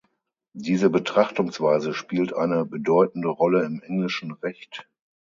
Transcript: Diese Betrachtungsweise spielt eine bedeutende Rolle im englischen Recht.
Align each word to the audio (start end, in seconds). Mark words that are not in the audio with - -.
Diese 0.55 0.89
Betrachtungsweise 0.89 1.93
spielt 1.93 2.33
eine 2.33 2.65
bedeutende 2.65 3.27
Rolle 3.27 3.63
im 3.65 3.81
englischen 3.83 4.31
Recht. 4.31 4.87